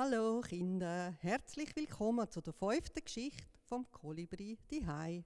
Hallo 0.00 0.42
Kinder, 0.42 1.10
herzlich 1.22 1.74
willkommen 1.74 2.30
zu 2.30 2.40
der 2.40 2.52
fünften 2.52 3.04
Geschichte 3.04 3.58
vom 3.64 3.90
Kolibri 3.90 4.56
die 4.70 4.86
Hai. 4.86 5.24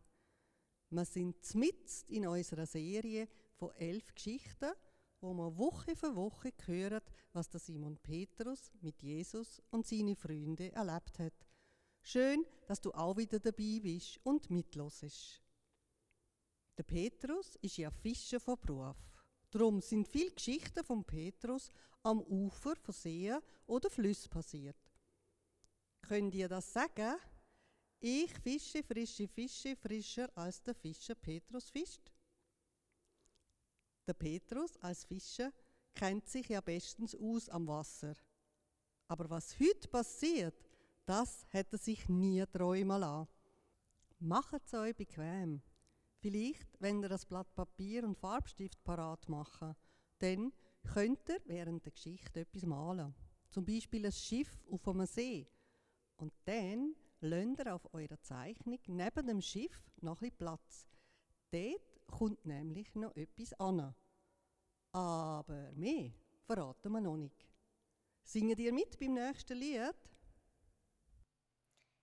Wir 0.89 1.05
sind 1.05 1.55
mitten 1.55 1.93
in 2.09 2.27
unserer 2.27 2.65
Serie 2.65 3.29
von 3.59 3.71
elf 3.73 4.15
Geschichten, 4.15 4.73
wo 5.21 5.35
wir 5.35 5.59
Woche 5.59 5.95
für 5.95 6.17
Woche 6.17 6.53
hören, 6.65 7.03
was 7.35 7.51
der 7.51 7.61
Simon 7.61 7.99
Petrus 7.99 8.73
mit 8.81 9.03
Jesus 9.03 9.61
und 9.69 9.87
seinen 9.87 10.17
Freunden 10.17 10.73
erlebt 10.73 11.19
hat. 11.19 11.47
Schön, 12.01 12.43
dass 12.67 12.81
du 12.81 12.93
auch 12.93 13.19
wieder 13.19 13.41
dabei 13.41 13.79
bist 13.83 14.21
und 14.25 14.49
mitlosest. 14.49 15.43
Der 16.79 16.85
Petrus 16.85 17.57
ist 17.57 17.77
ja 17.77 17.91
Fischer 17.91 18.41
von 18.41 18.59
Beruf. 18.59 18.97
Darum 19.53 19.83
sind 19.83 20.09
viele 20.09 20.31
Geschichten 20.31 20.83
von 20.83 21.05
Petrus 21.05 21.69
am 22.03 22.23
Ufer 22.23 22.75
von 22.75 22.95
Seen 22.95 23.39
oder 23.67 23.91
Flüssen 23.91 24.31
passiert. 24.31 24.77
Könnt 26.01 26.35
ihr 26.35 26.49
das 26.49 26.73
sagen? 26.73 27.17
Ich 28.01 28.33
fische 28.41 28.83
frische 28.83 29.29
Fische 29.29 29.77
frischer 29.77 30.29
als 30.35 30.63
der 30.63 30.75
Fischer 30.75 31.15
Petrus 31.15 31.69
fischt. 31.69 32.11
Der 34.07 34.15
Petrus 34.15 34.77
als 34.79 35.05
Fischer 35.05 35.53
kennt 35.95 36.27
sich 36.29 36.49
ja 36.49 36.63
bestens 36.63 37.15
aus 37.15 37.51
am 37.51 37.69
Wasser. 37.69 38.15
Aber 39.07 39.29
was 39.29 39.55
heute 39.61 39.87
passiert, 39.87 40.55
das 41.05 41.45
hätte 41.51 41.77
sich 41.77 42.09
nie 42.09 42.45
träumen 42.47 43.01
lassen. 43.01 43.29
Macht 44.19 44.65
es 44.65 44.73
euch 44.73 44.97
bequem. 44.97 45.61
Vielleicht, 46.23 46.81
wenn 46.81 47.03
ihr 47.03 47.09
das 47.09 47.27
Blatt 47.27 47.53
Papier 47.53 48.05
und 48.05 48.17
Farbstift 48.17 48.85
parat 48.85 49.29
machen, 49.29 49.75
dann 50.19 50.53
könnt 50.85 51.29
ihr 51.29 51.41
während 51.47 51.85
der 51.85 51.91
Geschichte 51.91 52.41
etwas 52.41 52.65
malen. 52.65 53.13
Zum 53.51 53.65
Beispiel 53.65 54.07
ein 54.07 54.13
Schiff 54.13 54.63
auf 54.71 54.87
einem 54.87 55.05
See. 55.05 55.49
Und 56.19 56.33
dann 56.45 56.95
lasst 57.21 57.59
ihr 57.59 57.75
auf 57.75 57.93
eurer 57.93 58.21
Zeichnung 58.21 58.79
neben 58.87 59.27
dem 59.27 59.41
Schiff 59.41 59.91
noch 60.01 60.23
ein 60.23 60.31
Platz. 60.31 60.89
Dort 61.51 62.07
kommt 62.07 62.47
nämlich 62.47 62.95
noch 62.95 63.17
etwas 63.17 63.53
an. 63.55 63.93
Aber 64.93 65.73
mehr 65.73 66.13
verraten 66.45 66.93
wir 66.93 67.01
noch 67.01 67.17
nicht. 67.17 67.49
Singen 68.23 68.59
ihr 68.59 68.73
mit 68.73 68.97
beim 68.97 69.15
nächsten 69.15 69.59
Lied? 69.59 69.97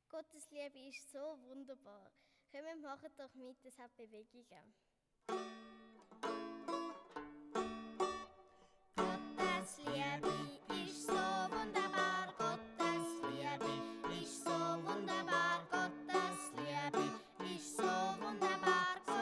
Gottes 0.10 0.52
Liebe 0.52 0.90
ist 0.90 1.10
so 1.10 1.40
wunderbar. 1.48 2.12
Komm, 2.52 2.82
machen 2.82 3.12
doch 3.16 3.34
mit, 3.36 3.58
es 3.64 3.78
hat 3.78 3.96
Bewegungen. 3.96 4.74
Gottes 8.96 9.78
Liebe 9.86 10.34
ist 10.84 11.06
so 11.06 11.14
wunderbar, 11.14 12.34
Gottes 12.40 13.06
Liebe 13.30 13.72
ist 14.20 14.44
so 14.44 14.50
wunderbar, 14.50 15.62
Gottes 15.70 16.52
Liebe 16.58 17.04
ist 17.54 17.78
so 17.78 17.84
wunderbar, 17.84 18.98
so 19.06 19.14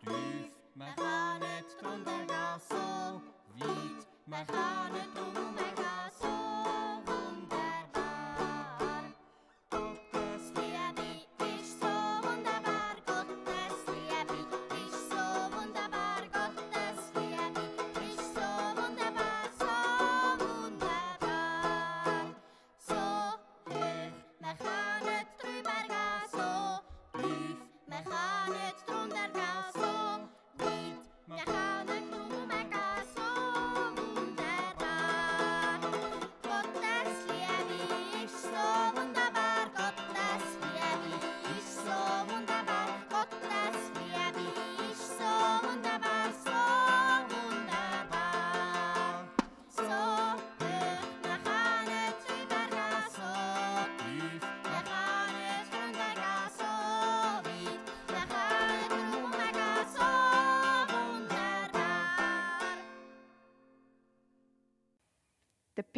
tief, 0.00 0.50
man 0.74 0.96
kann 0.96 1.38
nicht 1.38 1.80
drunter 1.80 2.26
gehen, 2.26 2.60
so 2.68 3.22
weit, 3.60 4.06
man 4.26 4.46
kann 4.46 4.77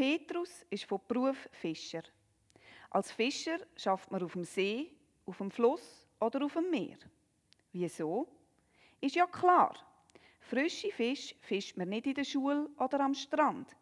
Petrus 0.00 0.65
ist 0.71 0.84
von 0.84 0.99
Beruf 1.06 1.47
Fischer. 1.53 2.03
Als 2.88 3.12
Fischer 3.12 3.59
schafft 3.77 4.11
man 4.11 4.22
auf 4.22 4.33
dem 4.33 4.44
See, 4.44 4.91
auf 5.27 5.37
dem 5.37 5.50
Fluss 5.50 6.09
oder 6.19 6.43
auf 6.43 6.55
dem 6.55 6.71
Meer. 6.71 6.97
Wieso? 7.71 8.27
Ist 8.99 9.16
ja 9.16 9.27
klar. 9.27 9.77
Frische 10.41 10.91
Fisch 10.91 11.34
fischt 11.43 11.77
man 11.77 11.91
nicht 11.91 12.06
in 12.06 12.15
der 12.15 12.25
Schule 12.25 12.71
oder 12.78 13.00
am 13.00 13.12
Strand. 13.12 13.77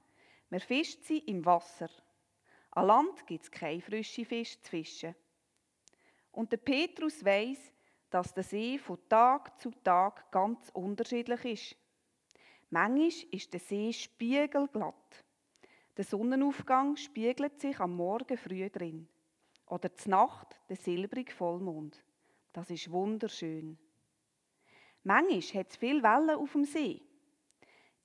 Man 0.51 0.59
fischt 0.59 1.05
sie 1.05 1.19
im 1.19 1.47
Wasser. 1.47 1.89
An 2.73 2.89
Land 2.89 3.25
gibt 3.25 3.45
es 3.45 3.51
keine 3.53 3.81
frischen 3.81 4.25
Fisch 4.25 4.61
zu 4.61 4.71
fischen. 4.71 5.15
Und 6.33 6.51
der 6.51 6.57
Petrus 6.57 7.25
weiß, 7.25 7.73
dass 8.11 8.35
der 8.35 8.43
See 8.43 8.77
von 8.77 8.99
Tag 9.09 9.61
zu 9.61 9.71
Tag 9.85 10.33
ganz 10.33 10.69
unterschiedlich 10.71 11.45
ist. 11.45 11.77
Manchmal 12.71 13.07
ist 13.31 13.53
der 13.53 13.61
See 13.61 13.93
spiegelglatt. 13.93 15.25
Der 15.99 16.05
Sonnenaufgang 16.05 16.95
spiegelt 16.95 17.59
sich 17.59 17.81
am 17.81 17.97
Morgen 17.97 18.39
früh 18.39 18.71
drin. 18.71 19.09
Oder 19.67 19.93
zur 19.97 20.11
Nacht 20.11 20.61
der 20.69 20.77
silbrige 20.77 21.33
Vollmond. 21.33 22.05
Das 22.53 22.71
ist 22.71 22.89
wunderschön. 22.93 23.77
Manchmal 25.03 25.41
hat 25.61 25.71
es 25.71 25.77
viele 25.77 26.05
Wellen 26.05 26.39
auf 26.39 26.53
dem 26.53 26.65
See. 26.65 27.03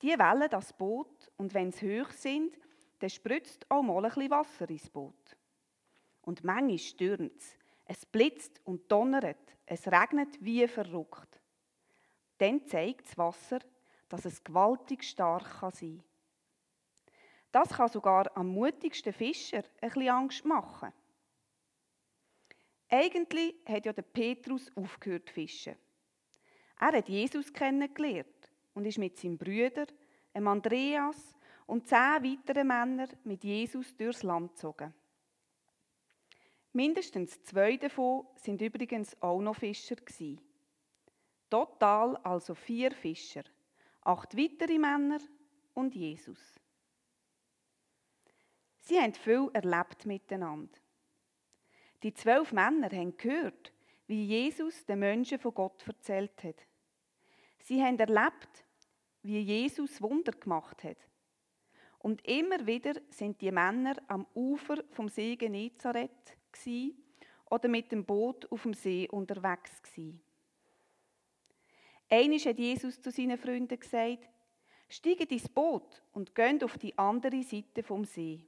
Die 0.02 0.08
Wellen 0.08 0.50
das 0.50 0.72
Boot 0.72 1.30
und 1.36 1.54
wenn 1.54 1.70
sie 1.70 2.02
hoch 2.02 2.10
sind, 2.10 2.58
dann 2.98 3.10
spritzt 3.10 3.64
auch 3.70 3.82
mal 3.82 4.04
ein 4.04 4.10
bisschen 4.12 4.30
Wasser 4.32 4.68
ins 4.68 4.90
Boot. 4.90 5.36
Und 6.22 6.42
manchmal 6.42 6.78
stürmt 6.78 7.36
es. 7.38 7.56
Es 7.84 8.04
blitzt 8.04 8.60
und 8.64 8.90
donnert. 8.90 9.56
Es 9.66 9.86
regnet 9.86 10.36
wie 10.40 10.66
verrückt. 10.66 11.40
Dann 12.38 12.66
zeigt 12.66 13.06
das 13.06 13.16
Wasser, 13.18 13.60
dass 14.08 14.24
es 14.24 14.42
gewaltig 14.42 15.04
stark 15.04 15.60
sein 15.60 15.98
kann. 15.98 16.13
Das 17.54 17.68
kann 17.68 17.88
sogar 17.88 18.36
am 18.36 18.48
mutigsten 18.48 19.12
Fischer 19.12 19.62
bisschen 19.80 20.08
Angst 20.08 20.44
machen. 20.44 20.92
Eigentlich 22.88 23.54
hat 23.64 23.86
ja 23.86 23.92
der 23.92 24.02
Petrus 24.02 24.72
aufgehört 24.74 25.28
zu 25.28 25.34
fischen. 25.34 25.76
Er 26.80 26.98
hat 26.98 27.08
Jesus 27.08 27.52
kennengelernt 27.52 28.50
und 28.74 28.86
ist 28.86 28.98
mit 28.98 29.16
seinem 29.16 29.38
Brüder, 29.38 29.86
dem 30.34 30.48
Andreas 30.48 31.38
und 31.66 31.86
zehn 31.86 32.24
weiteren 32.24 32.66
Männern 32.66 33.10
mit 33.22 33.44
Jesus 33.44 33.96
durchs 33.96 34.24
Land 34.24 34.54
gezogen. 34.54 34.92
Mindestens 36.72 37.40
zwei 37.44 37.76
davon 37.76 38.26
sind 38.34 38.62
übrigens 38.62 39.16
auch 39.22 39.40
noch 39.40 39.54
Fischer 39.54 39.94
gewesen. 39.94 40.40
Total 41.48 42.16
also 42.16 42.56
vier 42.56 42.90
Fischer, 42.90 43.44
acht 44.00 44.36
weitere 44.36 44.76
Männer 44.76 45.20
und 45.72 45.94
Jesus. 45.94 46.60
Sie 48.84 49.00
haben 49.00 49.14
viel 49.14 49.48
erlebt 49.52 50.04
miteinander. 50.04 50.78
Die 52.02 52.12
zwölf 52.12 52.52
Männer 52.52 52.90
haben 52.90 53.16
gehört, 53.16 53.72
wie 54.06 54.24
Jesus 54.26 54.84
den 54.84 54.98
Menschen 54.98 55.38
von 55.38 55.54
Gott 55.54 55.86
erzählt 55.86 56.44
hat. 56.44 56.66
Sie 57.60 57.82
haben 57.82 57.98
erlebt, 57.98 58.64
wie 59.22 59.40
Jesus 59.40 60.02
Wunder 60.02 60.32
gemacht 60.32 60.84
hat. 60.84 60.98
Und 61.98 62.26
immer 62.26 62.66
wieder 62.66 63.00
sind 63.08 63.40
die 63.40 63.50
Männer 63.50 63.96
am 64.08 64.26
Ufer 64.34 64.84
vom 64.90 65.08
See 65.08 65.36
Genezareth 65.36 66.36
oder 67.46 67.68
mit 67.68 67.90
dem 67.90 68.04
Boot 68.04 68.50
auf 68.52 68.62
dem 68.62 68.74
See 68.74 69.08
unterwegs 69.10 69.82
gsi. 69.82 70.20
Einmal 72.10 72.38
hat 72.38 72.58
Jesus 72.58 73.00
zu 73.00 73.10
seinen 73.10 73.38
Freunden 73.38 73.80
gesagt: 73.80 74.28
Steigt 74.90 75.32
ins 75.32 75.48
Boot 75.48 76.02
und 76.12 76.34
geht 76.34 76.62
auf 76.62 76.76
die 76.76 76.96
andere 76.98 77.42
Seite 77.42 77.82
vom 77.82 78.04
See. 78.04 78.46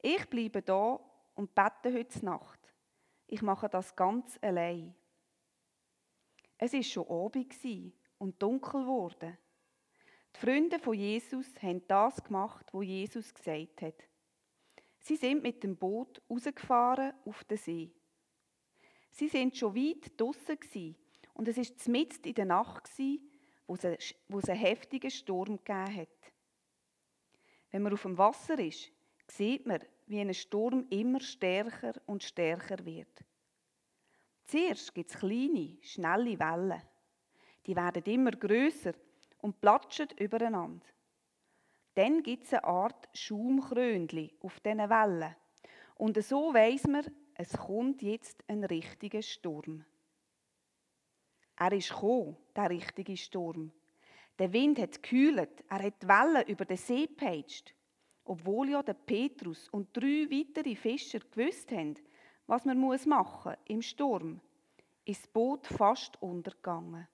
Ich 0.00 0.28
bleibe 0.30 0.62
da 0.62 1.00
und 1.34 1.54
bete 1.54 1.92
heute 1.92 2.24
Nacht. 2.24 2.60
Ich 3.26 3.42
mache 3.42 3.68
das 3.68 3.94
ganz 3.96 4.38
allein. 4.40 4.94
Es 6.56 6.72
ist 6.72 6.90
schon 6.90 7.08
Abend 7.08 7.54
und 8.18 8.42
dunkel 8.42 8.82
geworden. 8.82 9.38
Die 10.34 10.40
Freunde 10.40 10.78
von 10.78 10.94
Jesus 10.94 11.46
haben 11.62 11.86
das 11.88 12.22
gemacht, 12.22 12.66
wo 12.72 12.82
Jesus 12.82 13.34
gesagt 13.34 13.82
hat. 13.82 14.08
Sie 15.00 15.16
sind 15.16 15.42
mit 15.42 15.62
dem 15.62 15.76
Boot 15.76 16.22
rausgefahren 16.28 17.14
auf 17.24 17.44
den 17.44 17.58
See. 17.58 17.92
Sie 19.10 19.28
sind 19.28 19.56
schon 19.56 19.74
weit 19.74 20.20
draussen 20.20 20.58
gsi 20.60 20.94
und 21.34 21.48
es 21.48 21.58
ist 21.58 21.88
mitten 21.88 22.28
in 22.28 22.34
der 22.34 22.44
Nacht 22.44 22.88
wo 23.66 23.74
es 23.74 24.48
einen 24.48 24.58
heftigen 24.58 25.10
Sturm 25.10 25.56
gegeben 25.56 25.96
hat. 25.96 26.32
Wenn 27.70 27.82
man 27.82 27.92
auf 27.92 28.02
dem 28.02 28.16
Wasser 28.16 28.58
ist, 28.58 28.90
sieht 29.30 29.66
man, 29.66 29.80
wie 30.06 30.20
ein 30.20 30.32
Sturm 30.34 30.86
immer 30.90 31.20
stärker 31.20 31.94
und 32.06 32.22
stärker 32.22 32.84
wird. 32.84 33.24
Zuerst 34.44 34.94
gibt 34.94 35.10
es 35.10 35.18
kleine, 35.18 35.76
schnelle 35.82 36.38
Wellen. 36.38 36.82
Die 37.66 37.76
werden 37.76 38.02
immer 38.04 38.30
größer 38.30 38.94
und 39.42 39.60
platschen 39.60 40.08
übereinander. 40.18 40.86
Dann 41.94 42.22
gibt 42.22 42.44
es 42.44 42.54
eine 42.54 42.64
Art 42.64 43.08
Schaumkrönchen 43.12 44.30
auf 44.40 44.60
diesen 44.60 44.78
Wellen. 44.78 45.34
Und 45.96 46.22
so 46.22 46.54
weiss 46.54 46.86
man, 46.86 47.04
es 47.34 47.52
kommt 47.52 48.02
jetzt 48.02 48.42
ein 48.48 48.64
richtiger 48.64 49.20
Sturm. 49.20 49.84
Er 51.56 51.72
ist 51.72 51.90
gekommen, 51.90 52.36
der 52.54 52.70
richtige 52.70 53.16
Sturm. 53.16 53.72
Der 54.38 54.52
Wind 54.52 54.78
hat 54.78 55.02
gekühlt, 55.02 55.64
er 55.68 55.82
hat 55.82 56.02
die 56.02 56.08
Wellen 56.08 56.46
über 56.46 56.64
den 56.64 56.76
See 56.76 57.06
gepeitscht. 57.06 57.74
Obwohl 58.28 58.68
ja 58.68 58.82
der 58.82 58.92
Petrus 58.92 59.70
und 59.70 59.88
drei 59.96 60.26
weitere 60.30 60.74
Fischer 60.74 61.18
gewusst 61.18 61.72
haben, 61.72 61.94
was 62.46 62.66
man 62.66 62.78
machen 62.78 63.52
muss 63.52 63.56
im 63.64 63.80
Sturm, 63.80 64.42
ist 65.06 65.22
das 65.22 65.28
Boot 65.28 65.66
fast 65.66 66.20
untergegangen. 66.20 67.08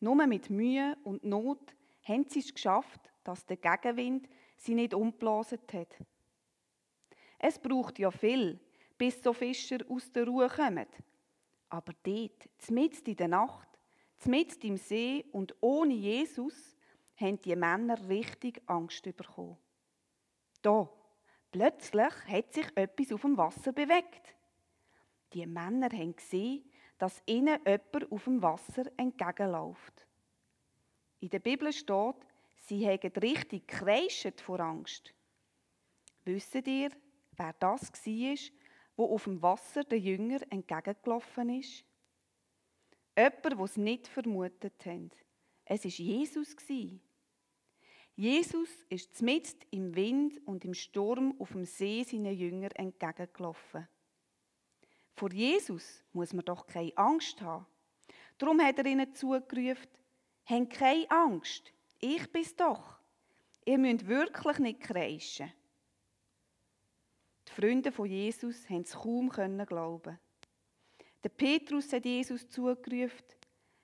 Nur 0.00 0.26
mit 0.26 0.50
Mühe 0.50 0.96
und 1.04 1.22
Not 1.22 1.76
haben 2.02 2.28
sie 2.28 2.40
es 2.40 2.52
geschafft, 2.52 3.12
dass 3.22 3.46
der 3.46 3.56
Gegenwind 3.56 4.28
sie 4.56 4.74
nicht 4.74 4.94
umblasen 4.94 5.60
hat. 5.72 5.96
Es 7.38 7.56
braucht 7.60 8.00
ja 8.00 8.10
viel, 8.10 8.58
bis 8.98 9.22
so 9.22 9.32
Fischer 9.32 9.78
aus 9.88 10.10
der 10.10 10.26
Ruhe 10.26 10.48
kommen. 10.48 10.88
Aber 11.68 11.92
dort, 12.02 12.48
mitten 12.68 13.10
in 13.10 13.16
der 13.16 13.28
Nacht, 13.28 13.68
mitten 14.24 14.66
im 14.66 14.76
See 14.76 15.24
und 15.30 15.54
ohne 15.60 15.94
Jesus, 15.94 16.76
haben 17.16 17.40
die 17.40 17.56
Männer 17.56 18.08
richtig 18.08 18.62
Angst 18.66 19.04
bekommen. 19.04 19.58
Da, 20.62 20.88
plötzlich 21.50 22.14
hat 22.26 22.52
sich 22.52 22.66
etwas 22.76 23.12
auf 23.12 23.22
dem 23.22 23.36
Wasser 23.36 23.72
bewegt. 23.72 24.34
Die 25.32 25.46
Männer 25.46 25.88
haben 25.90 26.16
gesehen, 26.16 26.64
dass 26.98 27.22
ihnen 27.26 27.58
jemand 27.66 28.12
auf 28.12 28.24
dem 28.24 28.42
Wasser 28.42 28.84
entgegenläuft. 28.96 30.06
In 31.20 31.30
der 31.30 31.40
Bibel 31.40 31.72
steht, 31.72 32.16
sie 32.66 32.86
haben 32.86 33.12
richtig 33.20 33.66
kreischt 33.66 34.40
vor 34.40 34.60
Angst. 34.60 35.14
Wisst 36.24 36.54
ihr, 36.54 36.90
wer 37.36 37.52
das 37.58 37.90
war, 37.92 38.36
wo 38.96 39.14
auf 39.14 39.24
dem 39.24 39.42
Wasser 39.42 39.84
der 39.84 39.98
Jünger 39.98 40.40
entgegengelaufen 40.50 41.60
ist? 41.60 41.84
Jemand, 43.16 43.44
der 43.44 43.60
es 43.60 43.76
nicht 43.76 44.08
vermutet 44.08 44.86
hat. 44.86 45.16
Es 45.74 45.84
war 45.84 45.90
Jesus. 45.90 46.54
Jesus 48.14 48.68
ist 48.90 49.22
mitten 49.22 49.58
im 49.70 49.96
Wind 49.96 50.46
und 50.46 50.66
im 50.66 50.74
Sturm 50.74 51.34
auf 51.38 51.52
dem 51.52 51.64
See 51.64 52.02
seinen 52.02 52.36
Jüngern 52.36 52.72
entgegengelaufen. 52.72 53.88
Vor 55.14 55.32
Jesus 55.32 56.04
muss 56.12 56.34
man 56.34 56.44
doch 56.44 56.66
keine 56.66 56.94
Angst 56.98 57.40
haben. 57.40 57.64
Darum 58.36 58.60
hat 58.60 58.80
er 58.80 58.84
ihnen 58.84 59.14
zugerufen, 59.14 59.88
habt 60.44 60.70
keine 60.74 61.10
Angst, 61.10 61.72
ich 62.00 62.30
bin's 62.30 62.54
doch. 62.54 62.98
Ihr 63.64 63.78
müsst 63.78 64.06
wirklich 64.06 64.58
nicht 64.58 64.80
kreischen. 64.80 65.50
Die 67.48 67.52
Freunde 67.52 67.92
von 67.92 68.10
Jesus 68.10 68.68
haben 68.68 68.82
es 68.82 68.92
kaum 68.92 69.30
glauben. 69.30 70.18
Der 71.24 71.30
Petrus 71.30 71.90
hat 71.94 72.04
Jesus 72.04 72.46
zugerufen, 72.50 73.24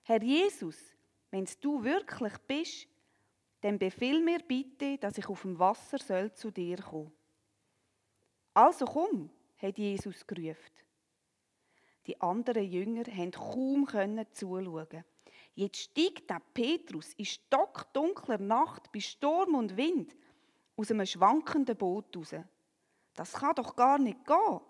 Herr 0.03 0.23
Jesus, 0.23 0.98
wenn 1.31 1.49
du 1.61 1.83
wirklich 1.83 2.37
bist, 2.47 2.89
dann 3.61 3.79
befiehl 3.79 4.23
mir 4.23 4.39
bitte, 4.39 4.99
dass 4.99 5.19
ich 5.19 5.29
auf 5.29 5.43
dem 5.43 5.59
Wasser 5.59 5.99
soll 5.99 6.33
zu 6.33 6.51
dir 6.51 6.79
komme. 6.79 7.11
Also 8.55 8.85
komm, 8.85 9.31
hat 9.59 9.79
Jesus 9.79 10.27
gerufen. 10.27 10.73
Die 12.07 12.21
anderen 12.21 12.65
Jünger 12.65 13.05
haben 13.05 13.33
kaum 13.33 13.87
zuschauen. 14.33 15.05
Jetzt 15.55 15.79
steigt 15.79 16.31
der 16.31 16.41
Petrus 16.55 17.13
in 17.15 17.25
stockdunkler 17.25 18.39
Nacht 18.39 18.91
bei 18.93 19.01
Sturm 19.01 19.57
und 19.57 19.77
Wind 19.77 20.17
aus 20.77 20.91
einem 20.91 21.05
schwankenden 21.05 21.77
Boot 21.77 22.17
raus. 22.17 22.35
Das 23.15 23.33
kann 23.33 23.57
doch 23.57 23.75
gar 23.75 23.99
nicht 23.99 24.25
gehen. 24.25 24.61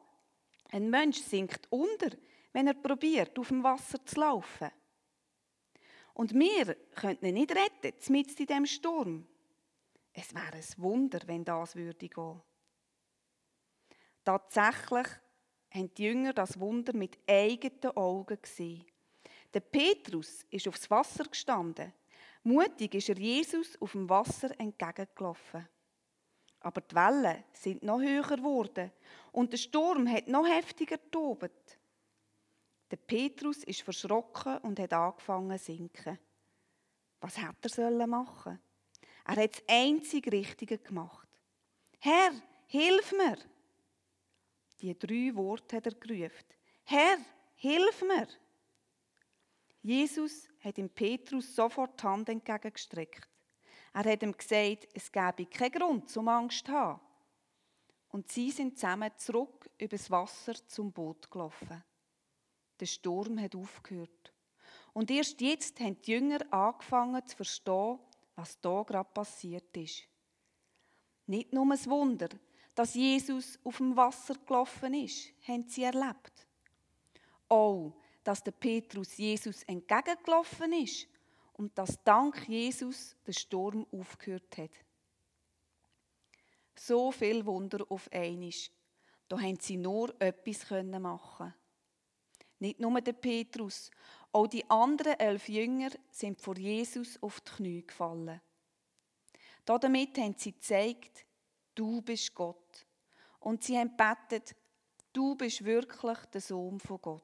Ein 0.71 0.91
Mensch 0.91 1.19
sinkt 1.19 1.67
unter, 1.71 2.17
wenn 2.53 2.67
er 2.67 2.75
probiert, 2.75 3.39
auf 3.39 3.49
dem 3.49 3.63
Wasser 3.63 4.05
zu 4.05 4.19
laufen. 4.21 4.71
Und 6.19 6.35
wir 6.35 6.75
könnten 6.97 7.27
ihn 7.27 7.35
nicht 7.35 7.53
retten, 7.53 8.13
mitten 8.13 8.43
in 8.43 8.47
diesem 8.47 8.67
Sturm. 8.67 9.25
Es 10.13 10.35
wäre 10.35 10.57
ein 10.57 10.65
Wunder, 10.79 11.21
wenn 11.27 11.45
das 11.45 11.77
würde 11.77 12.09
gehen. 12.09 12.43
Tatsächlich 14.25 15.07
haben 15.71 15.95
die 15.95 16.03
Jünger 16.03 16.33
das 16.33 16.59
Wunder 16.59 16.93
mit 16.93 17.17
eigenen 17.25 17.97
Augen 17.97 18.37
gesehen. 18.43 18.85
Der 19.55 19.61
Petrus 19.61 20.45
ist 20.51 20.67
aufs 20.67 20.91
Wasser 20.91 21.23
gestanden. 21.23 21.93
Mutig 22.43 22.97
ist 22.97 23.11
er 23.11 23.17
Jesus 23.17 23.81
auf 23.81 23.93
dem 23.93 24.11
Wasser 24.11 24.51
entgegengelaufen. 24.59 25.69
Aber 26.59 26.81
die 26.81 26.97
Wellen 26.97 27.45
sind 27.53 27.85
noch 27.85 28.01
höher 28.01 28.27
geworden 28.27 28.91
und 29.31 29.53
der 29.53 29.59
Sturm 29.59 30.11
hat 30.11 30.27
noch 30.27 30.49
heftiger 30.49 30.99
tobt. 31.13 31.79
Der 32.91 32.97
Petrus 32.97 33.65
ist 33.65 33.83
verschrocken 33.83 34.59
und 34.59 34.81
hat 34.81 34.93
angefangen 34.93 35.59
zu 35.59 35.65
sinken. 35.65 36.19
Was 37.21 37.37
hätte 37.37 37.83
er 37.83 38.07
machen 38.07 38.59
Er 39.25 39.37
hat 39.37 39.55
das 39.55 39.63
einzig 39.69 40.31
Richtige 40.33 40.79
gemacht. 40.79 41.29
Herr, 41.99 42.33
hilf 42.67 43.13
mir! 43.13 43.39
Die 44.81 44.97
drei 44.97 45.35
Worte 45.35 45.77
hat 45.77 45.87
er 45.87 45.95
gerufen. 45.95 46.47
Herr, 46.85 47.19
hilf 47.57 48.03
mir! 48.03 48.29
Jesus 49.83 50.49
hat 50.61 50.79
ihm 50.79 50.89
Petrus 50.89 51.55
sofort 51.55 52.01
die 52.01 52.07
Hand 52.07 52.29
entgegengestreckt. 52.29 53.29
Er 53.93 54.05
hat 54.13 54.23
ihm 54.23 54.33
gesagt, 54.33 54.89
es 54.95 55.11
gäbe 55.11 55.47
keinen 55.47 55.73
Grund 55.73 56.09
zum 56.09 56.29
Angst 56.29 56.67
zu 56.67 56.73
haben. 56.73 57.01
Und 58.11 58.31
sie 58.31 58.51
sind 58.51 58.79
zusammen 58.79 59.11
zurück 59.17 59.69
übers 59.79 60.11
Wasser 60.11 60.55
zum 60.67 60.93
Boot 60.93 61.31
gelaufen. 61.31 61.83
Der 62.81 62.87
Sturm 62.87 63.41
hat 63.41 63.55
aufgehört. 63.55 64.33
Und 64.93 65.11
erst 65.11 65.41
jetzt 65.41 65.79
haben 65.81 66.01
die 66.03 66.13
Jünger 66.13 66.41
angefangen 66.53 67.25
zu 67.27 67.37
verstehen, 67.37 67.99
was 68.35 68.61
da 68.61 68.83
gerade 68.83 69.09
passiert 69.13 69.77
ist. 69.77 70.05
Nicht 71.27 71.53
nur 71.53 71.65
ein 71.65 71.87
Wunder, 71.87 72.29
dass 72.75 72.95
Jesus 72.95 73.59
auf 73.65 73.79
dem 73.79 73.97
Wasser 73.97 74.35
gelaufen 74.47 74.95
ist, 74.95 75.33
haben 75.47 75.69
sie 75.69 75.83
erlebt. 75.83 76.47
Auch, 77.49 77.93
dass 78.23 78.43
der 78.43 78.53
Petrus 78.53 79.17
Jesus 79.17 79.63
entgegengelaufen 79.65 80.73
ist 80.73 81.09
und 81.55 81.77
dass 81.77 82.03
dank 82.05 82.49
Jesus 82.49 83.17
der 83.27 83.33
Sturm 83.33 83.87
aufgehört 83.91 84.57
hat. 84.57 84.71
So 86.77 87.11
viel 87.11 87.45
Wunder 87.45 87.85
auf 87.89 88.11
einmal. 88.13 88.53
Da 89.29 89.41
haben 89.41 89.59
sie 89.59 89.77
nur 89.77 90.15
etwas 90.21 90.71
machen. 90.71 91.53
Nicht 92.61 92.81
nur 92.81 93.01
der 93.01 93.13
Petrus, 93.13 93.91
auch 94.33 94.47
die 94.47 94.69
anderen 94.69 95.19
elf 95.19 95.49
Jünger 95.49 95.91
sind 96.11 96.41
vor 96.41 96.57
Jesus 96.57 97.21
auf 97.23 97.41
die 97.41 97.51
Knie 97.53 97.87
gefallen. 97.87 98.41
Damit 99.65 100.19
haben 100.19 100.35
sie 100.37 100.53
gezeigt, 100.53 101.25
du 101.75 102.03
bist 102.03 102.35
Gott. 102.35 102.87
Und 103.41 103.63
sie 103.63 103.79
haben 103.79 103.97
betet, 103.97 104.57
du 105.13 105.35
bist 105.35 105.65
wirklich 105.65 106.19
der 106.33 106.41
Sohn 106.41 106.81
von 106.81 107.01
Gott. 107.01 107.23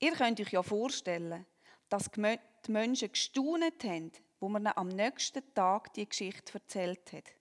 Ihr 0.00 0.12
könnt 0.12 0.40
euch 0.40 0.52
ja 0.52 0.62
vorstellen, 0.62 1.44
dass 1.88 2.10
die 2.10 2.72
Menschen 2.72 3.10
gestaunet 3.10 3.82
haben, 3.84 4.12
wo 4.40 4.48
man 4.48 4.66
am 4.68 4.88
nächsten 4.88 5.42
Tag 5.54 5.92
die 5.94 6.08
Geschichte 6.08 6.54
erzählt 6.54 7.12
hat. 7.12 7.37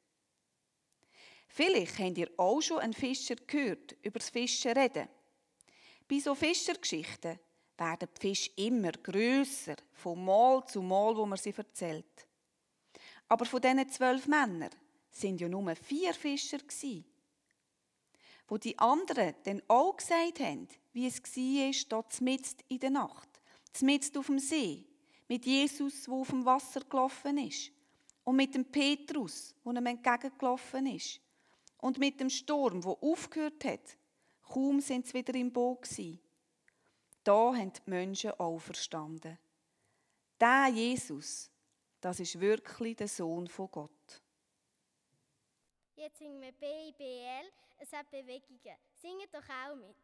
Vielleicht 1.47 1.97
habt 1.99 2.17
ihr 2.17 2.29
auch 2.37 2.61
schon 2.61 2.79
einen 2.79 2.93
Fischer 2.93 3.35
gehört, 3.35 3.95
über 4.03 4.19
das 4.19 4.29
Fischen 4.29 4.73
reden. 4.73 5.07
Bei 6.07 6.19
so 6.19 6.35
Fischergeschichten 6.35 7.39
werden 7.77 8.09
die 8.15 8.19
Fische 8.19 8.51
immer 8.55 8.91
grösser, 8.91 9.75
von 9.93 10.23
Mal 10.23 10.65
zu 10.67 10.81
Mal, 10.81 11.15
wo 11.15 11.25
man 11.25 11.37
sie 11.37 11.53
erzählt. 11.55 12.27
Aber 13.27 13.45
von 13.45 13.61
diesen 13.61 13.89
zwölf 13.89 14.27
Männern 14.27 14.69
sind 15.11 15.41
ja 15.41 15.49
nur 15.49 15.75
vier 15.75 16.13
Fischer. 16.13 16.59
Wo 18.47 18.57
die 18.57 18.77
anderen 18.79 19.35
dann 19.43 19.61
auch 19.67 19.97
gesagt 19.97 20.39
haben, 20.39 20.67
wie 20.93 21.07
es 21.07 21.21
war, 21.21 21.71
dort 21.89 22.21
mitten 22.21 22.63
in 22.69 22.79
der 22.79 22.89
Nacht, 22.91 23.29
mitten 23.81 24.17
auf 24.17 24.27
dem 24.27 24.39
See, 24.39 24.85
mit 25.27 25.45
Jesus, 25.45 26.03
der 26.03 26.13
auf 26.13 26.29
dem 26.29 26.45
Wasser 26.45 26.81
gelaufen 26.81 27.37
ist, 27.37 27.71
und 28.23 28.37
mit 28.37 28.55
dem 28.55 28.65
Petrus, 28.65 29.55
der 29.65 29.73
ihm 29.73 29.85
entgegengelaufen 29.85 30.87
ist, 30.87 31.19
und 31.79 31.98
mit 31.98 32.19
dem 32.19 32.29
Sturm, 32.29 32.81
der 32.81 32.98
aufgehört 33.01 33.63
hat. 33.65 33.98
Kaum 34.43 34.79
sind 34.79 35.07
sie 35.07 35.13
wieder 35.13 35.36
im 35.36 35.51
Boot 35.51 35.84
gewesen. 35.84 36.19
Da 37.24 37.53
haben 37.53 37.74
die 37.74 37.89
Menschen 37.89 38.31
auch 38.39 38.60
verstanden. 38.60 39.38
Der 40.39 40.67
Jesus, 40.67 41.51
das 42.00 42.19
ist 42.19 42.39
wirklich 42.39 42.96
der 42.96 43.07
Sohn 43.07 43.48
von 43.48 43.69
Gott. 43.69 44.22
Jetzt 45.96 46.19
singen 46.19 46.39
wir 46.39 46.51
BIBL, 46.51 47.51
es 47.79 47.91
hat 47.91 48.10
Bewegungen. 48.12 48.77
Singet 49.01 49.34
doch 49.34 49.50
auch 49.50 49.75
mit. 49.75 49.98